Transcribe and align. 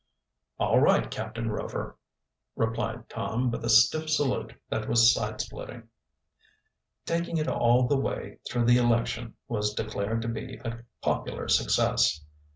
"All 0.57 0.79
right, 0.79 1.11
Captain 1.11 1.51
Rover," 1.51 1.95
replied 2.55 3.07
Tom, 3.07 3.51
with 3.51 3.63
a 3.63 3.69
stiff 3.69 4.09
salute 4.09 4.51
that 4.67 4.89
was 4.89 5.13
side 5.13 5.39
splitting. 5.41 5.89
Taking 7.05 7.37
it 7.37 7.47
all 7.47 7.87
the 7.87 7.97
way 7.99 8.39
through 8.49 8.65
the 8.65 8.77
election 8.77 9.35
was 9.47 9.75
declared 9.75 10.23
to 10.23 10.27
be 10.27 10.55
a 10.65 10.83
popular 11.03 11.47
success. 11.47 12.25